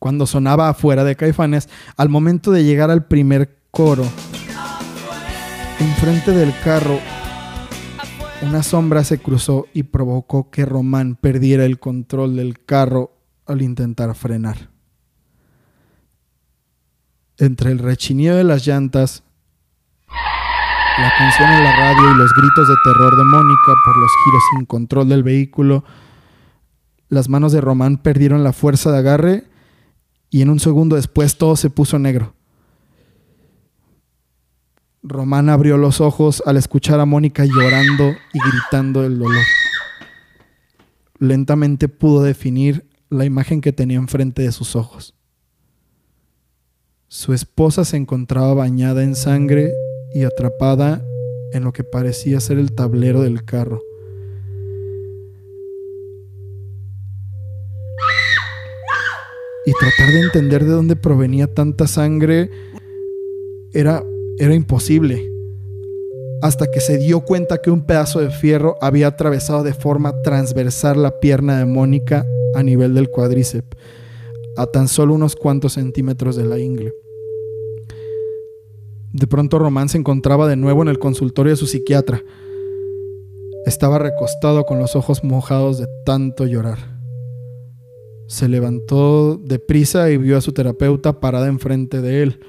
Cuando 0.00 0.26
sonaba 0.26 0.68
afuera 0.68 1.04
de 1.04 1.14
Caifanes, 1.14 1.68
al 1.96 2.08
momento 2.08 2.50
de 2.50 2.64
llegar 2.64 2.90
al 2.90 3.06
primer 3.06 3.56
coro, 3.70 4.04
enfrente 5.78 6.32
del 6.32 6.52
carro, 6.64 6.98
una 8.42 8.62
sombra 8.62 9.04
se 9.04 9.18
cruzó 9.18 9.66
y 9.72 9.84
provocó 9.84 10.50
que 10.50 10.64
Román 10.64 11.16
perdiera 11.16 11.64
el 11.64 11.78
control 11.78 12.36
del 12.36 12.64
carro 12.64 13.12
al 13.46 13.62
intentar 13.62 14.14
frenar 14.14 14.76
entre 17.38 17.70
el 17.70 17.78
rechinido 17.78 18.36
de 18.36 18.44
las 18.44 18.66
llantas, 18.66 19.22
la 20.08 21.12
canción 21.18 21.50
en 21.50 21.64
la 21.64 21.76
radio 21.76 22.12
y 22.12 22.18
los 22.18 22.32
gritos 22.32 22.68
de 22.68 22.74
terror 22.84 23.16
de 23.16 23.24
Mónica 23.24 23.74
por 23.84 23.98
los 23.98 24.10
giros 24.24 24.42
sin 24.56 24.66
control 24.66 25.08
del 25.08 25.22
vehículo, 25.22 25.84
las 27.08 27.28
manos 27.28 27.52
de 27.52 27.60
Román 27.60 27.98
perdieron 27.98 28.42
la 28.42 28.52
fuerza 28.52 28.90
de 28.90 28.98
agarre 28.98 29.44
y 30.30 30.42
en 30.42 30.50
un 30.50 30.58
segundo 30.58 30.96
después 30.96 31.36
todo 31.36 31.56
se 31.56 31.70
puso 31.70 31.98
negro. 31.98 32.35
Román 35.08 35.48
abrió 35.48 35.76
los 35.76 36.00
ojos 36.00 36.42
al 36.46 36.56
escuchar 36.56 36.98
a 36.98 37.06
Mónica 37.06 37.44
llorando 37.44 38.10
y 38.32 38.40
gritando 38.40 39.04
el 39.04 39.20
dolor. 39.20 39.44
Lentamente 41.20 41.88
pudo 41.88 42.24
definir 42.24 42.86
la 43.08 43.24
imagen 43.24 43.60
que 43.60 43.72
tenía 43.72 43.98
enfrente 43.98 44.42
de 44.42 44.50
sus 44.50 44.74
ojos. 44.74 45.14
Su 47.06 47.32
esposa 47.32 47.84
se 47.84 47.96
encontraba 47.96 48.52
bañada 48.54 49.04
en 49.04 49.14
sangre 49.14 49.72
y 50.12 50.24
atrapada 50.24 51.04
en 51.52 51.62
lo 51.62 51.72
que 51.72 51.84
parecía 51.84 52.40
ser 52.40 52.58
el 52.58 52.72
tablero 52.72 53.22
del 53.22 53.44
carro. 53.44 53.80
Y 59.64 59.72
tratar 59.72 60.12
de 60.12 60.20
entender 60.20 60.64
de 60.64 60.72
dónde 60.72 60.96
provenía 60.96 61.52
tanta 61.52 61.86
sangre 61.86 62.50
era, 63.72 64.04
era 64.38 64.54
imposible. 64.54 65.32
Hasta 66.42 66.70
que 66.70 66.80
se 66.80 66.98
dio 66.98 67.22
cuenta 67.22 67.58
que 67.58 67.70
un 67.70 67.86
pedazo 67.86 68.20
de 68.20 68.30
fierro 68.30 68.76
había 68.80 69.06
atravesado 69.06 69.62
de 69.62 69.72
forma 69.72 70.20
transversal 70.22 71.02
la 71.02 71.18
pierna 71.18 71.58
de 71.58 71.64
Mónica 71.64 72.26
a 72.54 72.62
nivel 72.62 72.94
del 72.94 73.10
cuádriceps 73.10 73.76
a 74.56 74.66
tan 74.66 74.88
solo 74.88 75.14
unos 75.14 75.36
cuantos 75.36 75.74
centímetros 75.74 76.34
de 76.34 76.44
la 76.44 76.58
ingle. 76.58 76.94
De 79.12 79.26
pronto 79.26 79.58
Román 79.58 79.88
se 79.88 79.98
encontraba 79.98 80.48
de 80.48 80.56
nuevo 80.56 80.82
en 80.82 80.88
el 80.88 80.98
consultorio 80.98 81.52
de 81.52 81.56
su 81.56 81.66
psiquiatra. 81.66 82.22
Estaba 83.66 83.98
recostado 83.98 84.64
con 84.64 84.78
los 84.78 84.96
ojos 84.96 85.24
mojados 85.24 85.78
de 85.78 85.86
tanto 86.04 86.46
llorar. 86.46 86.78
Se 88.28 88.48
levantó 88.48 89.36
deprisa 89.36 90.10
y 90.10 90.16
vio 90.16 90.36
a 90.36 90.40
su 90.40 90.52
terapeuta 90.52 91.20
parada 91.20 91.46
enfrente 91.46 92.00
de 92.00 92.22
él. 92.22 92.40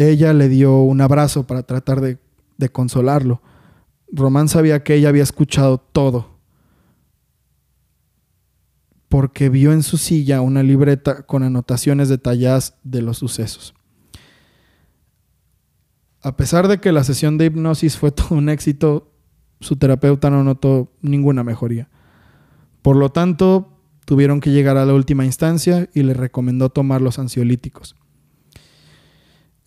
Ella 0.00 0.32
le 0.32 0.48
dio 0.48 0.80
un 0.80 1.02
abrazo 1.02 1.46
para 1.46 1.62
tratar 1.62 2.00
de, 2.00 2.18
consolarlo. 2.72 3.42
Román 4.10 4.48
sabía 4.48 4.82
que 4.82 4.94
ella 4.94 5.10
había 5.10 5.22
escuchado 5.22 5.76
todo 5.76 6.38
porque 9.10 9.50
vio 9.50 9.74
en 9.74 9.82
su 9.82 9.98
silla 9.98 10.40
una 10.40 10.62
libreta 10.62 11.24
con 11.24 11.42
anotaciones 11.42 12.08
detalladas 12.08 12.78
de 12.82 13.02
los 13.02 13.18
sucesos. 13.18 13.74
A 16.22 16.34
pesar 16.34 16.66
de 16.66 16.80
que 16.80 16.92
la 16.92 17.04
sesión 17.04 17.36
de 17.36 17.46
hipnosis 17.46 17.98
fue 17.98 18.10
todo 18.10 18.36
un 18.36 18.48
éxito, 18.48 19.12
su 19.60 19.76
terapeuta 19.76 20.30
no 20.30 20.42
notó 20.42 20.90
ninguna 21.02 21.44
mejoría. 21.44 21.90
Por 22.80 22.96
lo 22.96 23.10
tanto, 23.10 23.76
tuvieron 24.06 24.40
que 24.40 24.50
llegar 24.50 24.78
a 24.78 24.86
la 24.86 24.94
última 24.94 25.26
instancia 25.26 25.90
y 25.92 26.04
le 26.04 26.14
recomendó 26.14 26.70
tomar 26.70 27.02
los 27.02 27.18
ansiolíticos. 27.18 27.99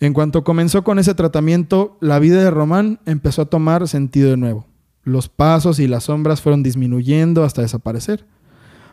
En 0.04 0.12
cuanto 0.12 0.44
comenzó 0.44 0.84
con 0.84 1.00
ese 1.00 1.16
tratamiento, 1.16 1.98
la 2.02 2.20
vida 2.20 2.44
de 2.44 2.52
Román 2.52 3.00
empezó 3.06 3.44
a 3.44 3.46
tomar 3.46 3.88
sentido 3.88 4.32
de 4.32 4.36
nuevo. 4.36 4.68
Los 5.04 5.30
pasos 5.30 5.80
y 5.80 5.88
las 5.88 6.04
sombras 6.04 6.42
fueron 6.42 6.62
disminuyendo 6.62 7.46
hasta 7.46 7.62
desaparecer. 7.62 8.26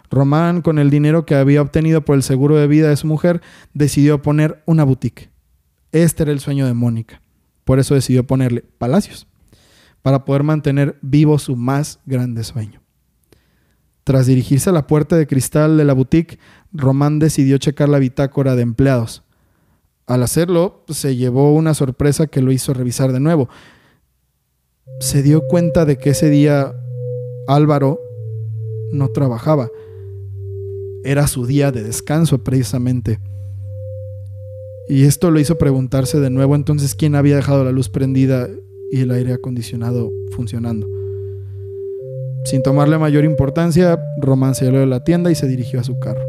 Román, 0.09 0.63
con 0.63 0.79
el 0.79 0.89
dinero 0.89 1.27
que 1.27 1.35
había 1.35 1.63
obtenido 1.63 2.05
por 2.05 2.15
el 2.15 2.23
seguro 2.23 2.59
de 2.59 2.69
vida 2.69 2.91
de 2.91 2.97
su 2.97 3.09
mujer, 3.09 3.43
decidió 3.75 4.23
poner 4.23 4.63
una 4.67 4.85
boutique. 4.85 5.31
Este 5.91 6.23
era 6.23 6.31
el 6.31 6.39
sueño 6.39 6.65
de 6.65 6.75
Mónica. 6.75 7.21
Por 7.65 7.81
eso 7.81 7.97
decidió 7.97 8.25
ponerle 8.25 8.63
Palacios, 8.79 9.27
para 10.03 10.25
poder 10.25 10.45
mantener 10.45 10.97
vivo 11.03 11.41
su 11.41 11.57
más 11.57 11.99
grande 12.07 12.45
sueño. 12.45 12.83
Tras 14.05 14.27
dirigirse 14.27 14.71
a 14.71 14.73
la 14.73 14.87
puerta 14.87 15.17
de 15.17 15.27
cristal 15.27 15.77
de 15.77 15.85
la 15.85 15.93
boutique, 15.93 16.39
Román 16.73 17.19
decidió 17.19 17.59
checar 17.59 17.89
la 17.89 17.99
bitácora 17.99 18.55
de 18.55 18.63
empleados. 18.63 19.25
Al 20.11 20.25
hacerlo, 20.25 20.83
se 20.89 21.15
llevó 21.15 21.55
una 21.55 21.73
sorpresa 21.73 22.27
que 22.27 22.43
lo 22.43 22.51
hizo 22.51 22.75
revisar 22.75 23.13
de 23.13 23.21
nuevo. 23.21 23.49
Se 24.99 25.23
dio 25.23 25.47
cuenta 25.47 25.85
de 25.85 25.99
que 25.99 26.11
ese 26.11 26.29
día 26.29 26.75
Álvaro 27.47 28.01
no 28.91 29.11
trabajaba 29.11 29.71
era 31.05 31.29
su 31.29 31.47
día 31.47 31.71
de 31.71 31.85
descanso 31.85 32.43
precisamente. 32.43 33.21
Y 34.89 35.05
esto 35.05 35.31
lo 35.31 35.39
hizo 35.39 35.59
preguntarse 35.59 36.19
de 36.19 36.29
nuevo 36.29 36.57
entonces 36.57 36.97
quién 36.97 37.15
había 37.15 37.37
dejado 37.37 37.63
la 37.63 37.71
luz 37.71 37.89
prendida 37.89 38.49
y 38.91 39.03
el 39.03 39.13
aire 39.13 39.35
acondicionado 39.35 40.11
funcionando. 40.33 40.89
Sin 42.47 42.65
tomarle 42.65 42.99
mayor 42.99 43.25
importancia, 43.25 43.97
Román 44.21 44.57
salió 44.57 44.81
de 44.81 44.87
la 44.87 45.05
tienda 45.05 45.31
y 45.31 45.37
se 45.37 45.47
dirigió 45.47 45.79
a 45.79 45.85
su 45.85 46.01
carro. 46.01 46.27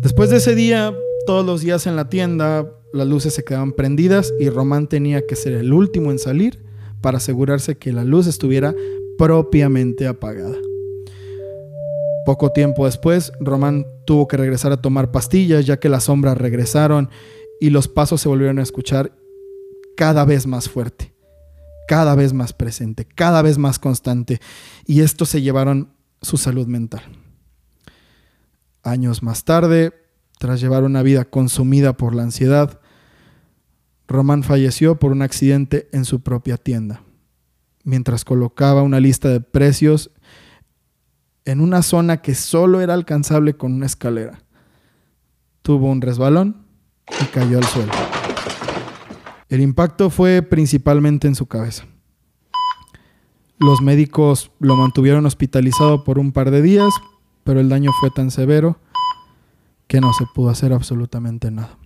Después 0.00 0.30
de 0.30 0.38
ese 0.38 0.54
día, 0.54 0.94
todos 1.28 1.44
los 1.44 1.60
días 1.60 1.86
en 1.86 1.94
la 1.94 2.08
tienda, 2.08 2.72
las 2.90 3.06
luces 3.06 3.34
se 3.34 3.44
quedaban 3.44 3.72
prendidas 3.72 4.32
y 4.40 4.48
Román 4.48 4.86
tenía 4.86 5.26
que 5.26 5.36
ser 5.36 5.52
el 5.52 5.74
último 5.74 6.10
en 6.10 6.18
salir 6.18 6.64
para 7.02 7.18
asegurarse 7.18 7.76
que 7.76 7.92
la 7.92 8.02
luz 8.02 8.26
estuviera 8.26 8.74
propiamente 9.18 10.06
apagada. 10.06 10.56
Poco 12.24 12.50
tiempo 12.52 12.86
después, 12.86 13.30
Román 13.40 13.84
tuvo 14.06 14.26
que 14.26 14.38
regresar 14.38 14.72
a 14.72 14.80
tomar 14.80 15.10
pastillas 15.10 15.66
ya 15.66 15.78
que 15.78 15.90
las 15.90 16.04
sombras 16.04 16.38
regresaron 16.38 17.10
y 17.60 17.68
los 17.68 17.88
pasos 17.88 18.22
se 18.22 18.30
volvieron 18.30 18.58
a 18.58 18.62
escuchar 18.62 19.12
cada 19.98 20.24
vez 20.24 20.46
más 20.46 20.70
fuerte, 20.70 21.12
cada 21.88 22.14
vez 22.14 22.32
más 22.32 22.54
presente, 22.54 23.04
cada 23.04 23.42
vez 23.42 23.58
más 23.58 23.78
constante. 23.78 24.40
Y 24.86 25.02
esto 25.02 25.26
se 25.26 25.42
llevaron 25.42 25.92
su 26.22 26.38
salud 26.38 26.66
mental. 26.66 27.02
Años 28.82 29.22
más 29.22 29.44
tarde, 29.44 29.92
tras 30.38 30.60
llevar 30.60 30.84
una 30.84 31.02
vida 31.02 31.24
consumida 31.24 31.96
por 31.96 32.14
la 32.14 32.22
ansiedad, 32.22 32.80
Román 34.06 34.42
falleció 34.42 34.98
por 34.98 35.12
un 35.12 35.22
accidente 35.22 35.88
en 35.92 36.04
su 36.04 36.20
propia 36.20 36.56
tienda, 36.56 37.02
mientras 37.84 38.24
colocaba 38.24 38.82
una 38.82 39.00
lista 39.00 39.28
de 39.28 39.40
precios 39.40 40.10
en 41.44 41.60
una 41.60 41.82
zona 41.82 42.18
que 42.18 42.34
solo 42.34 42.80
era 42.80 42.94
alcanzable 42.94 43.54
con 43.54 43.72
una 43.72 43.86
escalera. 43.86 44.38
Tuvo 45.62 45.90
un 45.90 46.00
resbalón 46.00 46.64
y 47.20 47.24
cayó 47.26 47.58
al 47.58 47.64
suelo. 47.64 47.92
El 49.48 49.60
impacto 49.60 50.10
fue 50.10 50.42
principalmente 50.42 51.26
en 51.26 51.34
su 51.34 51.46
cabeza. 51.46 51.84
Los 53.58 53.82
médicos 53.82 54.52
lo 54.60 54.76
mantuvieron 54.76 55.26
hospitalizado 55.26 56.04
por 56.04 56.18
un 56.18 56.32
par 56.32 56.50
de 56.50 56.62
días, 56.62 56.92
pero 57.44 57.60
el 57.60 57.68
daño 57.68 57.90
fue 57.98 58.10
tan 58.10 58.30
severo 58.30 58.78
que 59.88 60.00
no 60.00 60.12
se 60.12 60.24
pudo 60.34 60.50
hacer 60.50 60.72
absolutamente 60.72 61.50
nada. 61.50 61.76